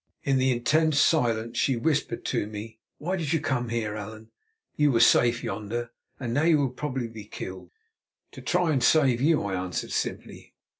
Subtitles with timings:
[0.23, 4.31] In the intense silence she whispered to me: "Why did you come here, Allan?
[4.75, 7.69] You were safe yonder, and now you will probably be killed."
[8.31, 10.55] "To try to save you," I answered simply.